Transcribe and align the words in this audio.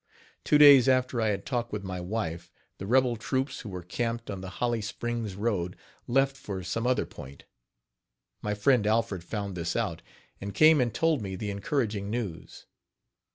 Two 0.43 0.57
days 0.57 0.89
after 0.89 1.21
I 1.21 1.27
had 1.27 1.45
talked 1.45 1.71
with 1.71 1.83
my 1.83 1.99
wife, 2.01 2.51
the 2.79 2.87
rebel 2.87 3.17
troops 3.17 3.59
who 3.59 3.69
were 3.69 3.83
camped 3.83 4.31
on 4.31 4.41
the 4.41 4.49
Holly 4.57 4.81
Springs 4.81 5.35
road 5.35 5.75
left 6.07 6.35
for 6.35 6.63
some 6.63 6.87
other 6.87 7.05
point. 7.05 7.43
My 8.41 8.55
friend 8.55 8.87
Alfred 8.87 9.23
found 9.23 9.53
this 9.53 9.75
out, 9.75 10.01
and 10.41 10.55
came 10.55 10.81
and 10.81 10.91
told 10.91 11.21
me 11.21 11.35
the 11.35 11.51
encouraging 11.51 12.09
news. 12.09 12.65